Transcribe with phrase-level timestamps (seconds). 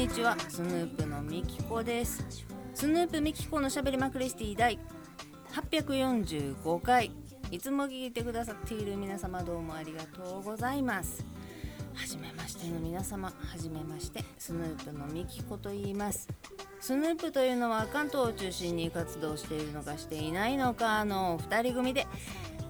[0.00, 0.34] にちは。
[0.48, 2.24] スヌープのみきこです。
[2.72, 4.78] スヌープみきこのしゃべりまクリスティ第
[5.52, 7.10] 845回。
[7.50, 11.22] いつも聞いてくださっている皆様どうもありがとうございます。
[11.92, 13.28] はじめましての皆様。
[13.28, 14.24] はじめまして。
[14.38, 16.30] スヌープのみきこと言います。
[16.80, 22.06] スヌープというのは関東を中心に活動しているのかしていないのかの2人組で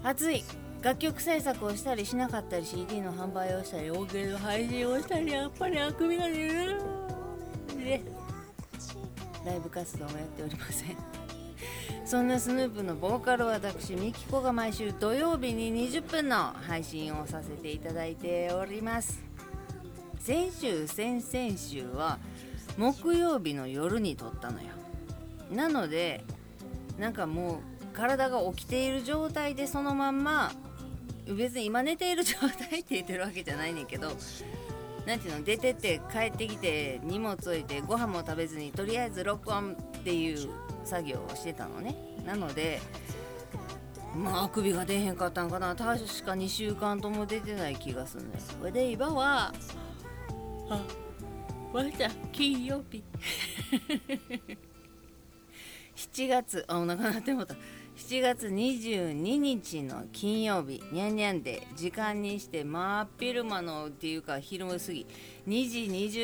[0.02, 0.42] 熱い
[0.82, 7.09] 楽曲制作をしたりしなかったり CD の販売をしたり音源の配信をしたりやっぱりあくびが出る。
[7.90, 8.02] で
[9.44, 10.96] ライブ活動もやっておりません。
[12.06, 19.20] そんなスヌープのボーカル私ミキコが毎週土曜日に20分の配信をさせていただいております。
[20.20, 22.18] 先週先々週は
[22.78, 24.68] 木曜日の夜に撮ったのよ。
[25.50, 26.22] なので
[26.96, 27.60] なんかもう
[27.92, 30.52] 体が起きている状態でそのまんま
[31.26, 34.12] 別に今寝ている状態って言ってるわけじゃないねんけど
[35.10, 40.48] 何ていうの出てって帰ってきて荷物置いてご飯も食べずにとりあえず録音っていう
[40.84, 41.96] 作業をしてたのね。
[42.24, 42.80] なので
[44.14, 45.74] まああくびが出へんかったんかな。
[45.74, 49.52] 確か2週間とも出てない気がするねそれで今は
[50.68, 50.80] あ
[51.72, 53.02] また金曜日。
[55.96, 57.56] 7月あお腹鳴ってもた。
[58.00, 65.06] 7月22日の金曜日にゃんにゃんで時間にして真っ昼間のっていうか昼過ぎ
[65.46, 65.78] 2時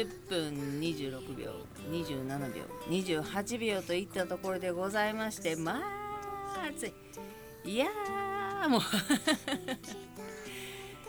[0.05, 1.53] 20分26秒
[1.91, 5.81] 27秒28秒といったところでございましてま
[6.57, 6.93] あ暑い。
[7.65, 8.81] いやーもう。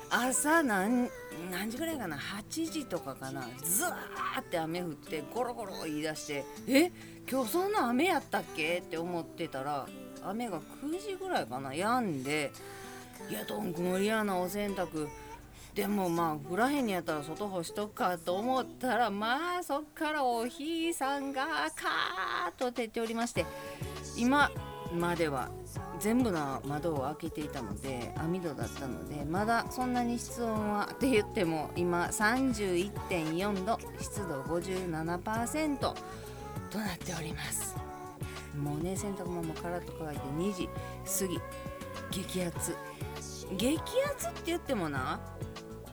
[0.10, 1.10] 朝何
[1.52, 3.48] 何時ぐらいかな？8時とかかな。
[3.64, 6.92] ずわーって雨降ってゴロゴロ言い出してえ？
[7.30, 8.78] 今日そんな雨やったっけ？
[8.78, 9.88] って思ってたら
[10.30, 11.72] 雨が9時ぐらいかな。
[11.72, 12.52] 止んで
[13.30, 15.08] いやどん曇りやなお洗濯。
[15.78, 23.46] でもまあ降らへんにやったら外干しとくかと思ったらまあそっからお日さんがカーッと照っておりまして
[24.16, 24.50] 今
[24.92, 25.50] までは
[26.00, 35.96] 全部の窓を開けていたので網戸だったのでまだそんなに室温はって言っても今31.4度湿度57%と
[36.80, 37.87] なっております。
[38.58, 40.70] もうね洗濯物もカラッと乾いて2時
[41.20, 41.40] 過ぎ。
[42.12, 42.76] 激アツ。
[43.56, 45.20] 激アツって言ってもな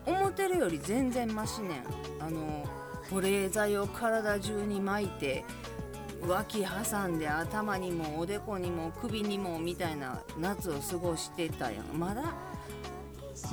[0.05, 1.83] 思ってるより全然マシねん。
[2.19, 2.65] あの
[3.09, 5.45] 保冷剤を体中に巻いて
[6.27, 11.99] 脇挟んで頭にもおでこにも首にもみたいな夏を過ごしてたやん。
[11.99, 12.33] まだ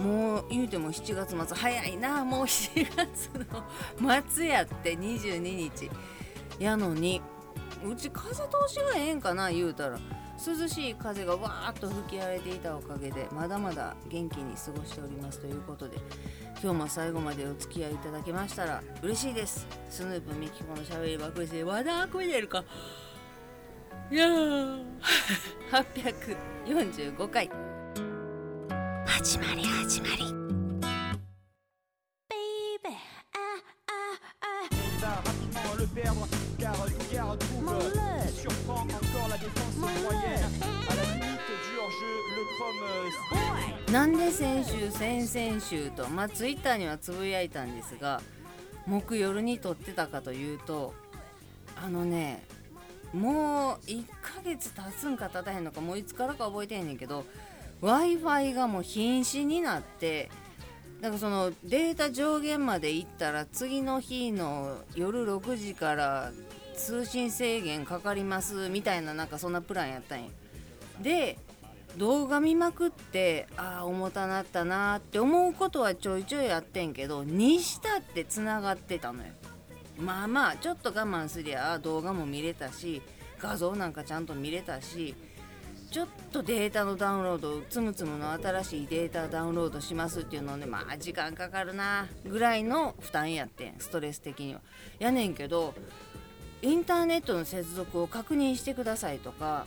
[0.02, 2.24] もう言うても7月末早いな。
[2.24, 5.90] もう7月の末やって22日。
[6.58, 7.20] やのに
[7.84, 9.98] うち風通しがええんかな言うたら。
[10.44, 15.98] 涼しい風がわーっと吹き荒れていたおかげでまだまだ元気に過ごしておりますということで。
[16.62, 19.66] 今日も最後までお付き合いいただけましたら嬉しいです。
[19.90, 22.64] スヌープミキコのしゃべりばくりで和田こいでるか。
[24.10, 24.84] いやー。
[25.72, 27.50] 845回
[29.06, 30.41] 始まり始まり
[43.92, 48.22] なんで先週先々週とまあツイッターにはつぶやいたんですが
[48.88, 50.94] 木夜に撮ってたかというと
[51.76, 52.42] あのね
[53.12, 57.26] もう1ヶ月経つんか経たへんのかもういつからか覚えてへんねんけど
[57.82, 60.30] w i f i がもう瀕死になって
[61.02, 66.32] だかそのデータ上限までいったら次の日の夜6時から
[66.78, 70.30] 通信制限かかりますみたいななんかそんなプランやったんや。
[71.02, 71.36] で
[71.96, 79.28] 動画見まくってああ重たなったなって思うことはちょいちょいやってんけどにしたってつながってたのよ。
[79.98, 83.02] まあまあちょっと我慢すりゃ動画も見れたし
[83.38, 85.14] 画像なんかちゃんと見れたし
[85.90, 94.62] ちょっとデータのダウンロードつむつむの新しいデータダウンロードしますっていうのでまあ時間かかるなぐらいの負担やってんストレス的には。
[94.98, 95.74] やねんけど
[96.62, 99.66] インターネットの接続を確認してくださいとか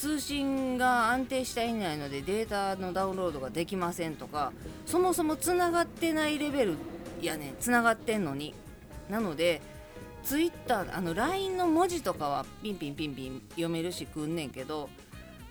[0.00, 4.50] 通信が安定していないのでデータのダウンロードができませんとか
[4.86, 6.76] そもそもつながってないレベル
[7.20, 8.54] やねつながってんのに。
[9.10, 9.60] なので
[10.22, 14.88] ツイッターあの LINE の文字とかはピンピンピンピン読めるしくんねんけど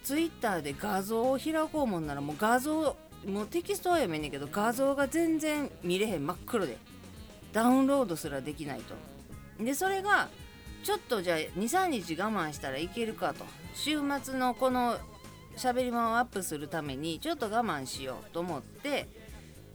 [0.03, 2.95] ツイッターで画像を開こうもんならもう画像
[3.27, 6.77] もうテキストは読めんねんけど画像が全然見れへん真っ黒で。
[7.53, 8.95] ダウンロードすらできないと。
[9.63, 10.29] でそれが
[10.83, 13.45] ちょっとじゃあ23日我慢したらいけるかと。
[13.73, 14.97] 週末のこの
[15.55, 19.09] しゃべり場をアップするためにちょっと我慢しようと思って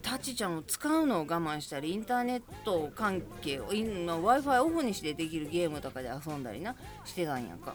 [0.02, 6.74] タチちゃんを使うのを我慢したりインターネット関係を w i f i オフにしてできるゲームとかで遊んだりな
[7.04, 7.74] してたんやんか。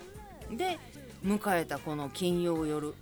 [0.51, 0.79] で
[1.23, 2.93] 迎えたこの金曜夜。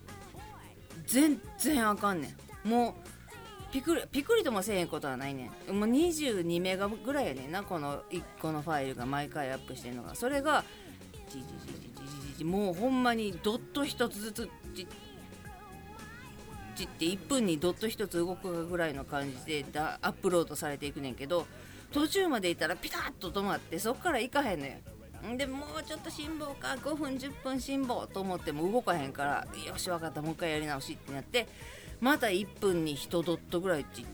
[1.06, 2.35] 全然あかんね
[2.65, 2.69] ん。
[2.69, 2.94] もう
[3.77, 5.79] ピクリピクリともせえへんことはないねん。
[5.79, 10.15] もう22メガぐらいやねんなこの1個のファイルが毎回アップしてんのが。
[10.15, 10.63] それが
[11.29, 14.88] じじじじじじもうほんまにドット1つずつじ
[16.85, 21.45] って1分にドット1つ動くぐらいの感じでだアップロードされていくねんけど
[21.91, 24.73] 途中まで行ったらピタッと止まってそっから行かへんのよ。
[25.38, 31.47] でもうちょっと辛抱か5分10分辛抱と思っても動かへんからよし分かったもう一回やり直しってなって
[31.99, 34.05] また1分に1ドットぐらいち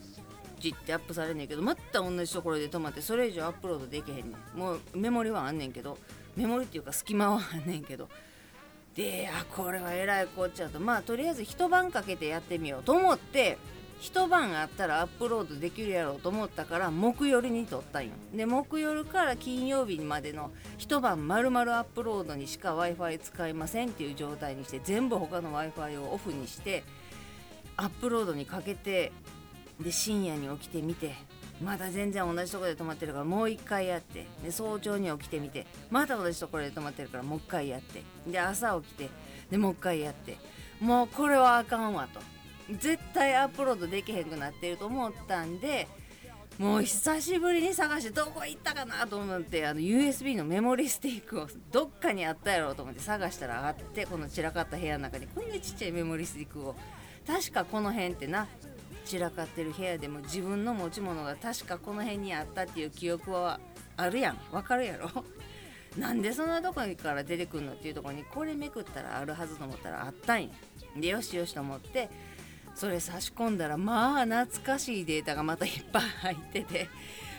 [0.60, 4.24] ちってアップされんねんけどまた同じところで止まってそれ以上アップロードできへんね
[4.56, 4.58] ん。
[4.58, 5.98] もうメモリはあんねんけど
[6.38, 8.08] メモリっていうか隙間はあんねんけど。
[8.96, 10.80] であこれはえらいこっちゃと。
[10.80, 13.58] まあとりあえず一晩かけてやってみようと思って
[14.00, 18.12] 一晩あったらアップロードできるやろうと思ったから木曜日に撮ったんよ。
[18.34, 26.84] で木曜日から金曜日までの一晩丸々アップロードにしか w i f i 使いませんっていう状態にして全部他の w i f i をオフにして
[27.78, 29.12] アップロードにかけて
[29.80, 31.14] で深夜に起きてみて
[31.62, 39.10] まだ全然同じとこで止まってるからもう一回やってで早朝に起きてみてまた同じところで止まってるからもう一回やってで朝起きて
[39.50, 40.38] でもう一回やって
[40.80, 42.20] もうこれはあかんわと。
[42.72, 45.88] 絶対アップロードできへんくなってると思ったんで
[46.58, 56.76] もう久しぶりに探してどこ行ったかなと思ってあの USB のメモリスティックをどっかにあったやろうと思って探したらあってこの散らかった部屋の中にこんなちっちゃいメモリスティックを
[57.26, 58.48] 確かこの辺ってな
[59.06, 63.60] 散らかってる部屋でも自分の持ち物が確かこの辺にあったっていう記憶は
[63.98, 64.38] あるやん。
[64.52, 65.10] わかるやろ？
[65.98, 70.50] なんでそんなとこから出てくんのっていうとこにこれめくったらあるはずと思ったらあったんや
[70.96, 72.10] でよしよしと思って
[72.74, 76.90] それ差し込んだらまあ懐かしいデータがまたいっぱい入ってて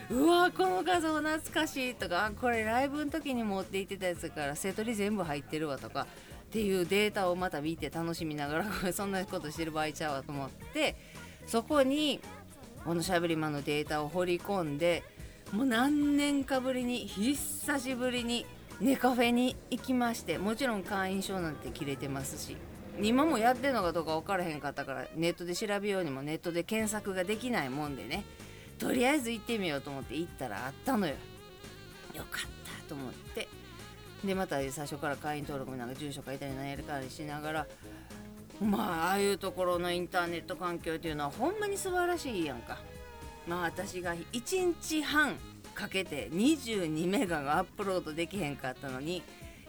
[0.09, 6.07] うわこの画像懐かしいとかこれライブの時に持って行ってたやつからセトリ全部入ってるわとか
[6.55, 10.95] っていうデータをまた見て楽しみながら そんなことしてる場合ちゃうわと思って
[11.49, 12.21] そこに
[12.85, 15.03] このしゃべりマンのデータを掘り込んで
[15.51, 18.47] もう何年かぶりに久しぶりに
[18.81, 22.57] ネカフェに行きましてもちろん会員証なんて切れてますし
[23.03, 28.25] 今もやってんのかどうか分からへんかったからネットで調べようにもネットで検索ができないもんでね
[28.79, 31.15] とりあえず行ってみようと思って行ったらあったのよ。
[32.15, 33.49] よかったと思って。
[34.27, 37.67] でまた最初から会員登録もなんか住所書いたり何やるかりしながら
[38.61, 42.79] まあああいうところのインターネット環境っていうのはほんまに素晴らしいやんか。
[43.47, 45.37] まあ私が1日半
[45.75, 49.23] かけて22メガがアップロードできへんかったのに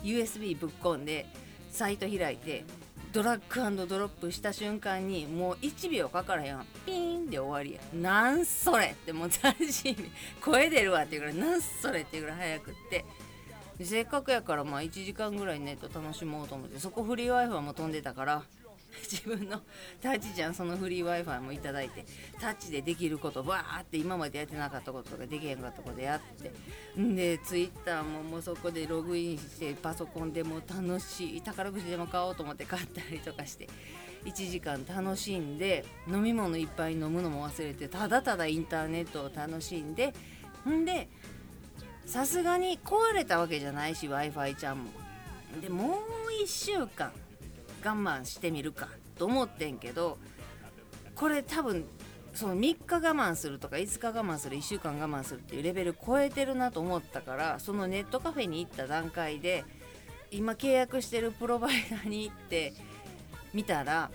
[0.04, 1.26] USB ぶっ込んで
[1.72, 2.64] サイト開いて
[3.12, 7.82] ドラッグドロップした瞬間にもう1秒かからへんピーンで終わりや。
[8.00, 9.96] なんそれってもう斬新
[10.40, 13.04] 声出るわっていうぐらいなんそれっていうぐらい早くって。
[13.84, 18.44] せっかくやからまあ1時間ぐらいネット楽しもうと思ってそこフリー Wi-Fi も飛んでたから
[19.12, 19.62] 自分の
[20.02, 21.66] タッチちゃんそのフリー Wi-Fi もいいて
[22.40, 26.22] タッチでできることわーって今までやってなかったこととかできへんかったことやっ
[26.96, 33.68] てんで Twitter ももうそこでログインしてパソコンでも楽しい宝くじでも買おうと思って買ったりとかして
[34.24, 40.14] 1時間楽しんで飲み物いっぱい飲むのも忘れてただただインターネットを楽しんで
[40.68, 41.10] んで
[42.06, 44.92] さすがに壊れたわけじゃないし w i f i ちゃんも。
[45.62, 46.00] でも
[46.40, 47.12] う1週間
[47.84, 50.18] 我慢してみるかと思ってんけど
[51.14, 51.86] これ多分
[52.34, 59.64] その3日我慢するとか5日我慢する1週間我慢するっていうレベル超えてるなと思ったからそのネットカフェに行った段階で
[60.32, 62.74] 今契約してるプロバイダーに行って
[63.54, 64.12] 見たら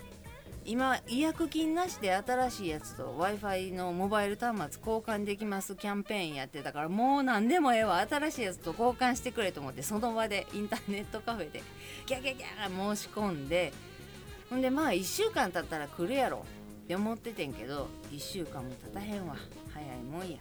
[0.63, 11.63] 今違約金なしで新しいやつと w i f i のモバイル端末交換できますキャンペーンやってたからもう何でもええわ新しいやつと交換してくれと思ってその場でインターネットカフェで
[12.05, 13.73] ギャギャギャ申し込んで
[14.49, 16.45] ほんでまあ1週間経ったら来るやろ
[16.83, 19.35] って思っててんけど1週間も経たへんわ。
[19.73, 20.37] 早いもんや。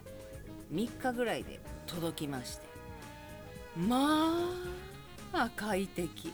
[0.73, 2.67] 3日ぐらいで届きまして。
[3.77, 4.51] ま
[5.33, 6.33] あ快適。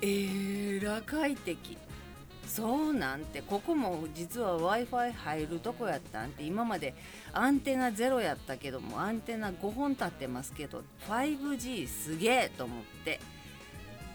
[0.00, 1.76] えら快適。
[2.46, 6.94] そうなんてここも実は w i f i 入るとこやったんて今まで
[7.32, 13.20] アンテナ0やったけどもアンテナ5本立ってますけど 5G すげえと思って。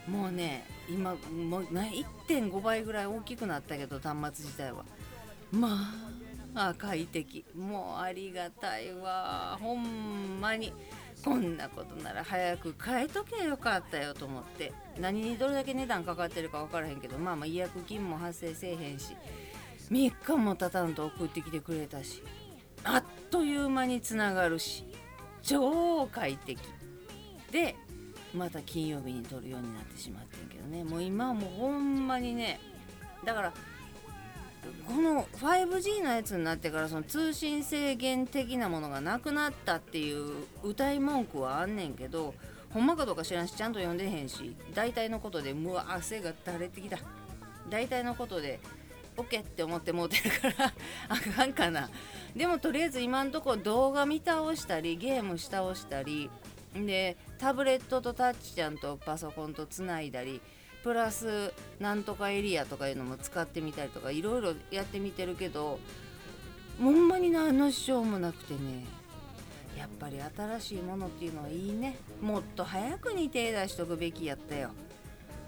[0.08, 4.84] もうね今もう1.5倍ぐらい大きくなったけど端末自体は。
[5.52, 5.92] ま
[6.54, 7.44] あ快適。
[7.56, 10.72] もうありがたいわほんまに。
[11.24, 14.72] こんなことなら早く変えとけよかったよと思って。
[14.98, 19.16] 何にどれだけ値段かかってるか分からへんけどまあまあ違約金も発生せえへんし
[19.90, 22.22] 3日も経たんと送ってきてくれたし
[22.84, 24.84] あっという間につながるし
[25.42, 26.60] 超快適。
[27.50, 27.74] で
[28.34, 30.84] また金曜日に撮るようになってしまってんけどね。
[30.84, 32.60] もう今はもうほんまにね
[33.24, 33.52] だから
[34.86, 42.34] この 5G のやつになってからその通信制限的なものがなくなったっていう歌い文句はあんねんけど
[42.70, 46.98] ほんまかどうか知らんしちゃんと読んでへんし大体のことでうわ汗が垂れてきた。
[47.68, 48.60] 大体のことで
[49.16, 50.72] OK って思ってもうてるから
[51.08, 51.88] あかんかな。
[52.34, 56.30] でもとりあえず今んとこ動画見倒したりゲームし倒したり
[56.74, 60.40] でタブレットとタッチちゃんとパソコンとつないだり
[60.82, 65.78] プラスなんとかエリアとかいうのも使ってみたりとかいろいろやってみてるけど
[66.80, 68.84] ほんまに何の支障もなくてね
[69.76, 71.96] やっぱり新しいものっていうのはいいね。
[72.20, 74.70] もっと早くに手出しとくべきやったよ。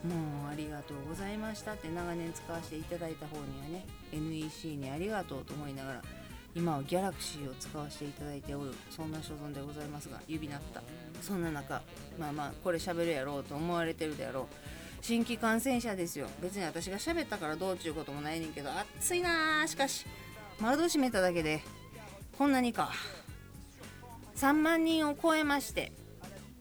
[0.05, 6.03] もうありがとうございましたって長年使わせていただいた方にはね NEC にありがとうと思いながら
[6.55, 10.83] 今はギャラクシーを使わせていただいておるそんな所存でございますが指鳴った。
[11.21, 11.83] そんな中
[12.19, 14.47] まあまあこれ喋るやろうと思われてるであろう。
[15.03, 16.29] 新規感染者ですよ。
[16.41, 20.07] 別に私が喋ったからどうちゅうこともないねんけど暑いなしかし。
[20.61, 21.61] 窓閉めただけで
[22.39, 22.93] こんなにか。
[24.37, 25.93] 3万人を超えまして。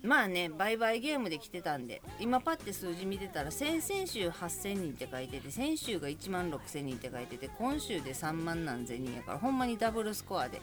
[0.04, 10.60] まあね売買ゲームで来てたんで今パッて数字見てたら先々週8000人って書いてて先週が1万6000人って書いてて今週で3万何千人やからほんまにダブルスコアで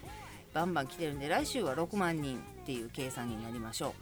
[0.52, 3.94] バンバン来てるんで来週は6万人っていう計算になりましょ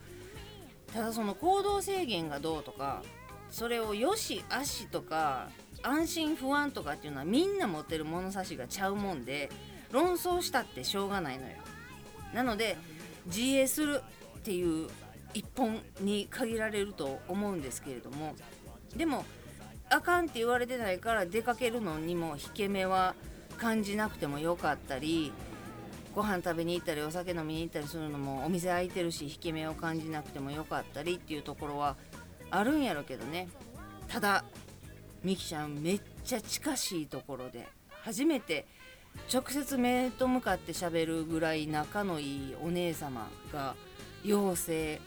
[0.89, 0.93] う。
[0.95, 3.03] ただその行動制限がどうとか
[3.51, 5.49] それをよし悪しとか
[5.83, 9.51] 安心不安とかっていうのはみんな持ってる物差しがちゃうもんで
[9.93, 11.53] 論争したってしょうがないのよ。
[12.35, 12.77] なので
[13.27, 14.03] 自衛する
[14.39, 14.89] っていう
[15.35, 18.35] 一本に限られると思うんですけれども
[18.97, 19.25] でも
[19.91, 23.15] あかんって言われてないから出かけるのにも引け目は
[23.59, 25.33] 感じなくてもよかったり
[26.15, 31.97] ご飯食べに行ったりお酒飲みに行ったりするのもお店開いてるし引け目を感じなくてもよかったりっていうところは
[32.51, 33.49] あるんやろけどね。
[34.09, 34.45] ただ
[35.23, 37.67] みきちゃんめっちゃ近しいところで
[38.03, 38.67] 初めて
[39.33, 43.75] 直接面と向かってしゃべるぐらい仲のいいお姉様が
[44.25, 45.01] 陽性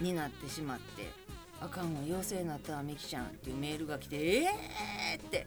[0.00, 1.10] になってしまって
[1.60, 5.46] あかんわ陽性になったわみきちゃんっていうメールが来てええー、って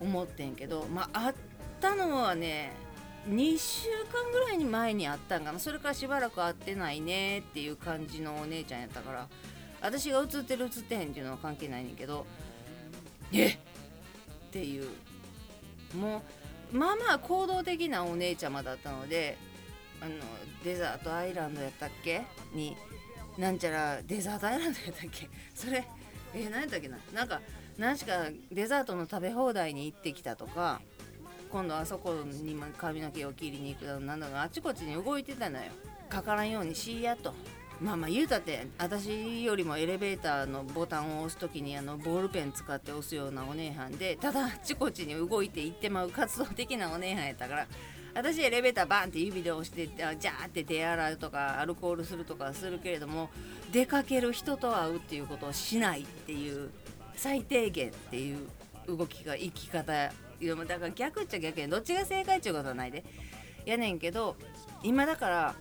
[0.00, 1.34] 思ってんけどまああっ
[1.80, 2.72] たのはね
[3.28, 5.58] 2週間ぐらいに前にあったんかな。
[5.58, 9.28] それからしばらく会ってないねっていう感じのお姉ちゃんやったから
[9.86, 12.26] 私が映ってる映ってへんっていうのは関係ないねんけど
[13.32, 13.48] え？
[13.48, 13.56] っ
[14.50, 14.88] ていう
[15.96, 16.22] も
[16.72, 19.36] うまあまあ行動的なお姉ちゃまだったので
[20.00, 20.12] あの
[20.64, 22.22] デザートアイランドやったっけ？
[22.52, 22.76] に
[23.38, 25.28] なんちゃらデザートアイランドやったっけ？
[25.54, 25.84] それ
[26.34, 26.98] えー、何やったっけな？
[27.14, 27.40] なんか
[27.78, 30.80] 何しかデザートの食べ放題に行ってきたとか
[31.50, 35.70] 今度あそこに髪の毛を切りに行くだなんだかあちこちに動いてたのよ。
[36.08, 37.34] かからんようにしいやと
[37.80, 47.66] まあまあ言うたって私よりもエレベーターのボタンを押す時にあのボールペン使って押すようなお姉はんでただあちこちに動いて行ってまう活動的なお姉はんやったから
[48.14, 53.28] 私エレベーターバンって指で押してジャーって手洗うとかアルコールするとかするけれども
[53.72, 56.70] 出かける人と会うっていうことをしないっていう
[57.14, 58.48] 最低限っていう
[58.88, 60.12] 動きが生き方だ
[60.78, 63.04] から逆っちゃ逆やどっちが正解っちゅうことはないで。
[63.66, 64.36] やねんけど
[64.82, 65.54] 今だから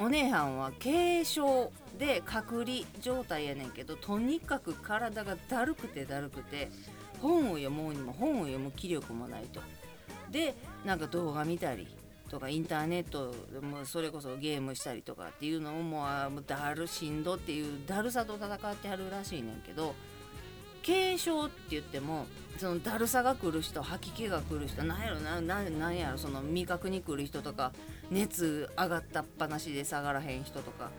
[0.00, 6.70] お姉はんは軽症で隔離状態やねんけどとにかく体がだるくてだるくて
[7.20, 9.60] 本を読もうにも本を読む気力もないと。
[10.30, 10.54] で
[10.86, 11.86] なんか動画見たり
[12.30, 19.94] とかインターネットもそれこそゲームしたりとかっていうのをもうだるしんどっていうだるさと戦ってはるらしいねんけど
[20.84, 22.26] 軽症って言っても
[22.58, 27.72] そのだるさが来る人吐き気が来る人なんやろななんやろその味覚に来る人とか
[28.10, 30.90] 熱上がったっぱなしで下がらへん人とか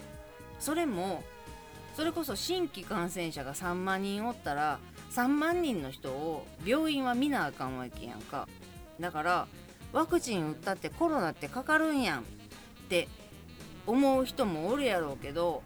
[0.60, 1.24] それも
[1.96, 4.80] それこそ新規感染者が3万人おったら
[5.12, 8.48] 3万人の人を病院は見なあかんわけやんか。
[9.00, 9.48] だから
[9.92, 12.24] ワクチン打ったってコロナってかかるんやんっ
[12.88, 13.10] て
[13.86, 15.64] 思う人もおるやろうけど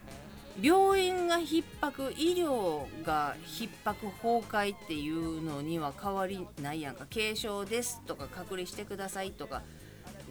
[0.62, 9.62] 病院が逼迫医療が逼迫崩壊っていうのには変わりないやんか軽症ですとか隔離してくださいとか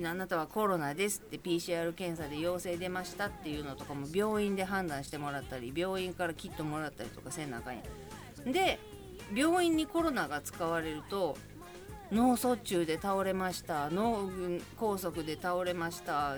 [0.03, 7.81] あなたはコロナですって PCR 検査で陽性出ましたっていうのとかも病院で判断してもらったり病院からキットもらったりとかせなあかんや
[8.45, 8.51] ん。
[8.51, 8.79] で
[9.33, 11.37] 病院にコロナが使われると
[12.11, 13.89] 脳卒中で倒れました。
[13.89, 14.29] 脳
[14.79, 16.13] 梗塞で倒れました。
[16.13, 16.37] わ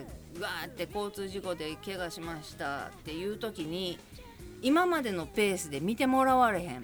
[0.64, 3.98] ーって交通事故で怪我しましたっていう時に
[4.62, 6.84] 今までのペースで見てもらわれへんっ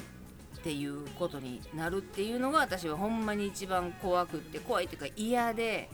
[0.64, 5.90] ていうことになるっていうのが私はほんまに一番怖くって怖いっていうか嫌で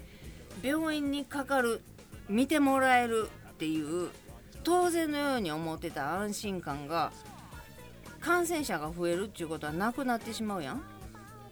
[0.61, 1.81] 病院にかかる
[2.29, 4.09] 見てもらえるっていう
[4.63, 7.11] 当然のように思ってた安心感が
[8.19, 10.81] 感染者が増えるっていうことはなくなってしまうやん。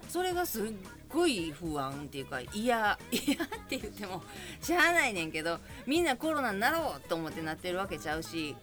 [0.10, 0.74] それがすっ
[1.10, 4.24] ごい不安っていうか嫌 嫌って言っても
[4.62, 8.56] しゃあないねんけどみんなコロナになろうと思ってなってるわけちゃうし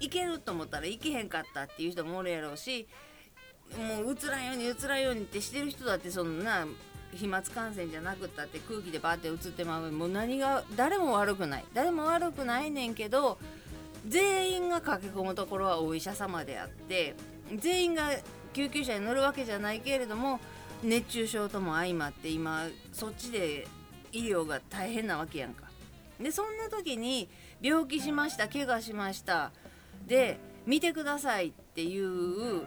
[0.00, 2.86] いけると思ったらいけへんかったっていう人もおるやろうし
[3.78, 6.66] もううつらんようにうつらんようにってしてる人だってそんな
[7.14, 9.92] 飛沫感染じゃなくったって空気でバーって移ってまう。
[9.92, 11.64] もう何が誰も悪くない。
[11.72, 13.38] 誰も悪くないねんけど
[14.06, 17.14] 全員が駆け込むところはお医者様であって
[17.56, 18.10] 全員が
[18.52, 20.40] 救急車に乗るわけじゃないけれども
[20.82, 23.66] 熱中症とも相まって今そっちで
[24.12, 25.64] 医療が大変なわけやんか。
[26.20, 27.28] でそんな時に
[27.60, 29.50] 病気しました怪我しました
[30.06, 32.66] で見てくださいっていう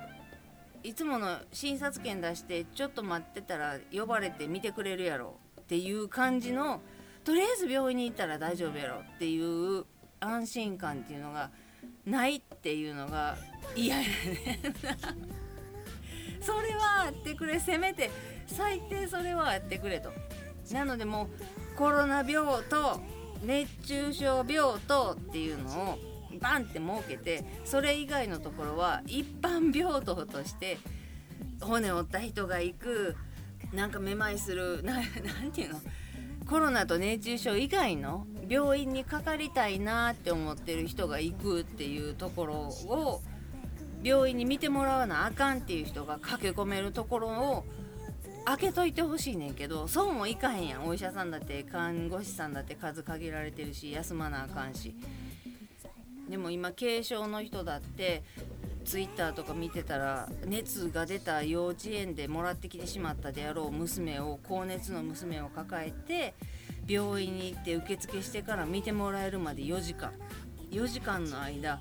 [0.83, 6.81] いつもの診察券出してちょっと待ってたら呼ばれて見てくれるやろっていう感じの
[7.23, 9.85] とりあえず病院に行ったら大丈夫やろっていう
[10.19, 11.49] 安心感っていうのが
[12.05, 13.37] ないっていうのが
[13.75, 14.61] 嫌やね
[16.41, 18.09] それはあってくれせめて
[18.47, 20.11] 最低それはあってくれと。
[20.71, 21.29] なのでも
[21.73, 22.99] うコロナ病と
[23.43, 25.99] 熱中症病棟っていうのを
[26.41, 30.77] バンって設けてそれ以外のところは一般病棟として
[31.61, 33.15] 骨折った人が行く
[33.73, 35.81] なんかめまいするななんていうの？
[36.47, 43.21] コロナと熱中症以外の病院にかかりたいなって思ってる人が行くっていうところを
[44.07, 47.65] 病院に見てもらわなあかんっていう人が駆け込めるところを
[48.45, 50.87] 開けといてほしいねんけどそうもいかへんやん。
[50.87, 54.95] お医者さんだって看護師さんだって数限られてるし休まなあかんし。
[56.29, 58.23] でも今軽症の人だって
[58.85, 66.33] ツイッターとか見てたら熱が出た幼稚園でもらってきてしまったであろう娘を高熱の娘を抱えて
[66.87, 70.13] 病院に行って受付してから見てもらえるまで4時間。
[70.71, 71.79] 4時間の間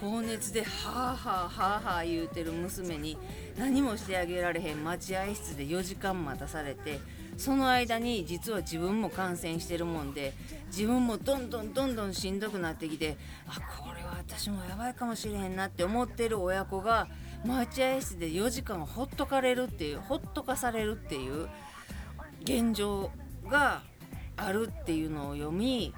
[0.00, 3.18] 高熱ではあはあはあはあ言うてる娘に
[3.58, 7.00] 何もしてあげられへん待合室で4時間待たされて
[7.36, 10.34] その間に実は自分も感染してるもんで
[10.68, 17.08] 自分もどんどんどんどんしんどくなってきてあこれは私もやばいかもしれへんなって思ってる親子が
[17.44, 21.48] 待合室で4時間ほっとかれるっていうほっとかされるっていう
[22.42, 23.10] 現状
[23.48, 23.82] が
[24.36, 25.92] あるっていうのを読み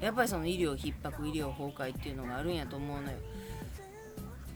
[0.00, 3.18] やっぱりその医療逼迫医療崩壊っていうのがあるんやと思うのよ。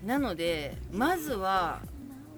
[0.05, 1.81] なのでまずは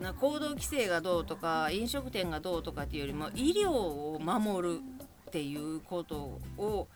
[0.01, 4.81] な行動規制がどうとか飲食店がどうとかっていうよりも医療を守る
[5.29, 6.89] っていうことを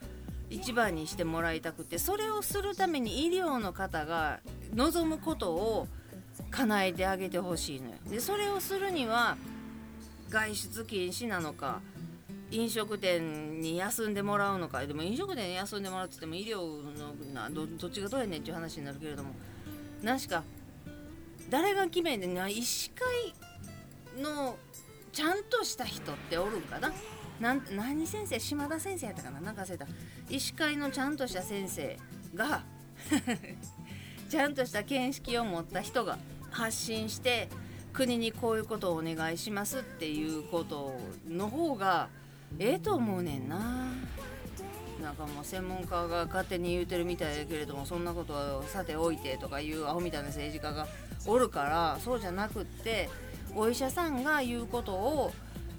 [0.49, 4.39] 一番にしてもらいたくてそれをするために医療の方が
[4.73, 5.87] 望むことを
[6.51, 7.93] 叶えてあげてほしいのよ。
[8.09, 9.37] でそれをするには
[10.29, 11.81] 外出禁止なのか
[12.51, 14.85] 飲食店に休んでもらうのか。
[14.85, 19.33] でも飲食店に休んでもらうって言っても医療のどどっちがどうやねんっていう話になるけれども。
[20.01, 20.43] 何しか
[21.49, 23.33] 誰が決めんでな医師会
[24.21, 24.57] の
[25.11, 26.93] ちゃんとした人っておるんかな。
[27.39, 28.39] な何先生？
[28.39, 29.41] 島田先生やったかな。
[29.41, 29.87] なんか忘れた。
[30.29, 31.97] 医師会のちゃんとした先生
[32.35, 32.63] が
[34.29, 36.17] ちゃんとした見識を持った人が
[36.49, 37.49] 発信して
[37.93, 42.09] 国にこういうことをお願いしますっていうことの方が
[42.59, 43.91] ええと思うねんな。
[45.01, 50.87] なんかもう専門家が勝手に言うてるみたいだけれどもそんなことはさておいてとかいうアホみたいな政治家が
[51.25, 53.09] おるからそうじゃなくって
[53.55, 55.33] お医者さんが言うことを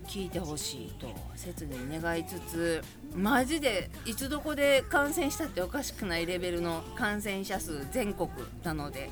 [0.06, 2.82] 聞いてほしいと切に願いつつ
[3.14, 8.30] マジでいつどこで感染したっておかしくないレベルの感染者数全国
[8.62, 9.10] なので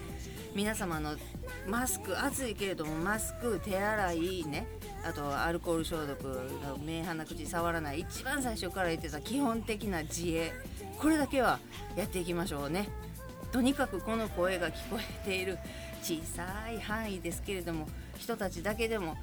[0.55, 1.17] 皆様の
[1.69, 4.67] マスク暑いけれどもマスク手洗いね。
[5.05, 6.51] あとアルコール消毒
[6.85, 8.01] 目鼻口触らない。
[8.01, 10.53] 一番最初から言ってた基本的な自衛。
[10.99, 11.59] これだけは
[11.97, 12.89] やっていきましょうね。
[13.53, 15.59] とにかくこの声が聞こえている。
[16.03, 19.17] 小さい範囲ですけれども人たちだけでも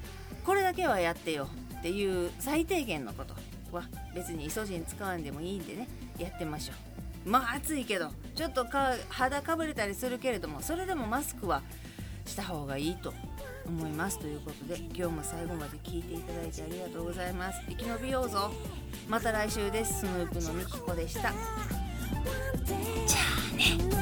[0.44, 3.34] これだけはやってよっていう最低限のこと
[3.72, 5.88] は別にイソジン使わんでもいいんでね。
[6.18, 6.72] やってましょ
[7.26, 7.30] う。
[7.30, 11.62] まあ暑いけどちょっとか肌かぶれたりするけれどもそれでもマスクは
[12.26, 13.12] した方がいいと
[13.66, 17.60] 思いますということで今日も最後まで聞いていただいてありがとうございます。
[17.68, 18.52] 生き延びようぞ。
[19.08, 20.00] また来週です。
[20.00, 21.20] スヌープのみきこでした。
[21.22, 21.32] じゃ
[23.90, 23.93] あ